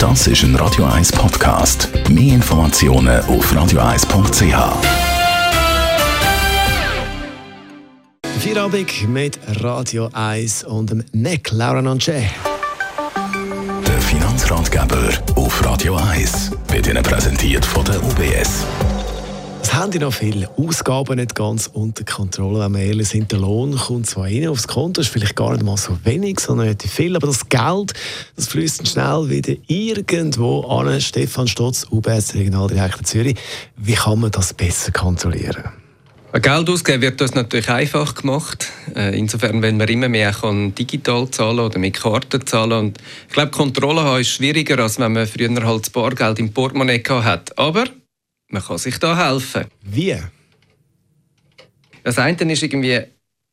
[0.00, 1.90] Das ist ein Radio 1 Podcast.
[2.08, 4.56] Mehr Informationen auf radio1.ch.
[8.38, 12.24] Feierabend mit Radio 1 und dem Nick Laura Nonche.
[13.86, 18.64] Der Finanzratgeber auf Radio 1 wird Ihnen präsentiert von der UBS.
[19.70, 22.64] Das haben die noch viele Ausgaben nicht ganz unter Kontrolle.
[22.64, 25.62] Wenn wir ehrlich sind, der Lohn kommt zwar rein aufs Konto, ist vielleicht gar nicht
[25.62, 27.92] mal so wenig, sondern relativ viel, aber das Geld,
[28.34, 31.00] das fließt schnell wieder irgendwo an.
[31.00, 33.38] Stefan Stotz, UBS Regionaldirektor Zürich.
[33.76, 35.62] Wie kann man das besser kontrollieren?
[36.32, 38.66] Geld ausgeben wird das natürlich einfach gemacht.
[38.96, 42.72] Äh, insofern, wenn man immer mehr kann digital zahlen oder mit Karten zahlen.
[42.72, 42.98] Und
[43.28, 47.04] ich glaube, Kontrolle haben ist schwieriger, als wenn man früher halt das Bargeld im Portemonnaie
[47.08, 47.56] hat.
[47.56, 47.84] Aber
[48.50, 49.66] man kann sich da helfen.
[49.82, 50.16] Wie?
[52.02, 53.00] Das eine ist irgendwie,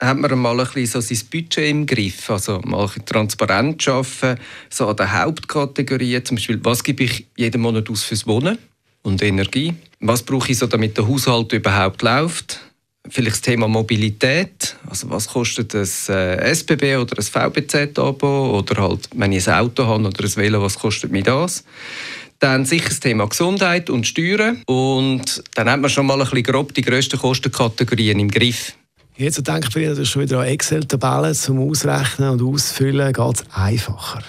[0.00, 4.88] hat man mal ein bisschen so sein Budget im Griff, also mal transparent arbeiten, so
[4.88, 8.58] an den Hauptkategorien, zum Beispiel, was gebe ich jeden Monat aus fürs Wohnen
[9.02, 12.60] und Energie, was brauche ich so, damit der Haushalt überhaupt läuft,
[13.08, 19.08] vielleicht das Thema Mobilität, also was kostet ein äh, SBB oder ein VBZ-Abo oder halt,
[19.14, 21.64] wenn ich ein Auto habe oder ein Velo, was kostet mir das?
[22.42, 24.62] Dann sicher das Thema Gesundheit und Steuern.
[24.66, 28.72] Und dann hat man schon mal ein bisschen grob die grössten Kostenkategorien im Griff.
[29.16, 33.12] Jetzt denke ich natürlich schon wieder an Excel-Tabellen zum Ausrechnen und Ausfüllen.
[33.12, 34.24] Geht es einfacher?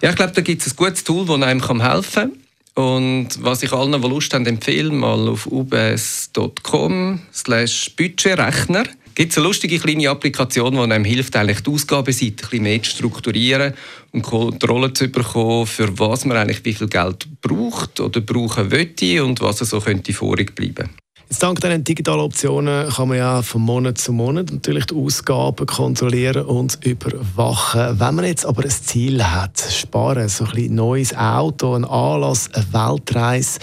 [0.00, 2.32] Ja, ich glaube, da gibt es ein gutes Tool, das einem helfen kann.
[2.76, 9.38] Und was ich allen, die Lust haben, empfehle, mal auf ubs.com slash Budgetrechner gibt es
[9.38, 13.72] eine lustige kleine Applikation, die einem hilft, eigentlich die Ausgabenseite ein bisschen mehr zu strukturieren
[14.12, 19.24] und Kontrolle zu bekommen, für was man eigentlich wie viel Geld braucht oder brauchen möchte
[19.24, 20.90] und was so könnte vorig bleiben.
[21.28, 25.66] Jetzt dank diesen digitalen Optionen kann man ja von Monat zu Monat natürlich die Ausgaben
[25.66, 27.98] kontrollieren und überwachen.
[27.98, 32.48] Wenn man jetzt aber ein Ziel hat, sparen, so ein bisschen neues Auto, ein Anlass,
[32.52, 33.58] eine Weltreise,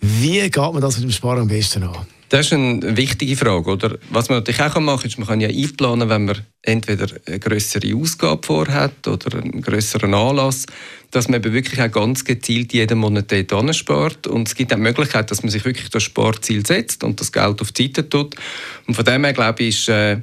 [0.00, 2.15] wie geht man das mit dem Sparen am besten an?
[2.28, 3.70] Das ist eine wichtige Frage.
[3.70, 3.98] Oder?
[4.10, 7.38] Was man natürlich auch machen kann, ist, man kann ja einplanen, wenn man entweder eine
[7.38, 10.66] größere Ausgabe vorhat oder einen größeren Anlass,
[11.12, 14.26] dass man eben wirklich auch ganz gezielt jeden Monat dort spart.
[14.26, 17.30] Und es gibt auch die Möglichkeit, dass man sich wirklich das Sparziel setzt und das
[17.30, 18.34] Geld auf die Seite tut.
[18.88, 20.20] Und von dem her, glaube ich, äh,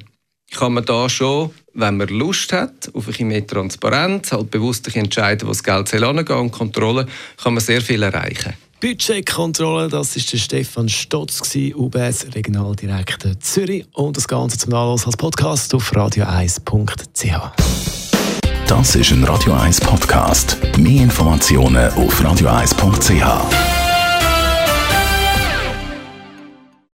[0.52, 4.94] kann man da schon, wenn man Lust hat, auf ein bisschen mehr Transparenz, halt bewusst
[4.94, 7.06] entscheiden, wo das Geld soll und Kontrolle,
[7.42, 8.54] kann man sehr viel erreichen.
[8.84, 13.86] Budgetkontrolle, das ist der Stefan Stotz, UBS Regionaldirektor Zürich.
[13.94, 17.52] Und das Ganze zum Nachlass als Podcast auf radio1.ch.
[18.66, 20.58] Das ist ein Radio 1 Podcast.
[20.76, 23.83] Mehr Informationen auf radio1.ch.